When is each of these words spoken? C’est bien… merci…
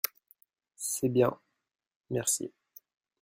C’est 0.77 1.09
bien… 1.09 1.37
merci… 2.09 2.51